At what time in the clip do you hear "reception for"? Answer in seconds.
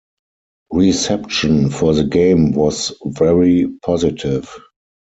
0.71-1.93